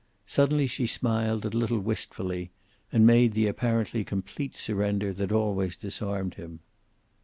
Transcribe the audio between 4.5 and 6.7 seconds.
surrender that always disarmed him.